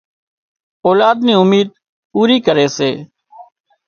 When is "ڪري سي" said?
2.45-2.89